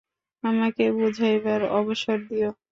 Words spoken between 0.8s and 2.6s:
বুঝাইবার অবসর দিও।